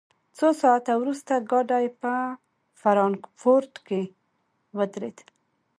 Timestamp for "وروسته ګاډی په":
0.97-2.13